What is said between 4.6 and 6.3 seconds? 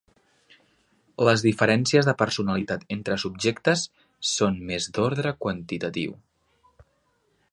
més d'ordre quantitatiu.